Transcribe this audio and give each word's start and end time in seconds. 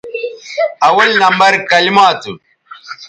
اول 0.87 1.09
نمبر 1.21 1.51
کلما 1.69 2.07
تھو 2.21 2.33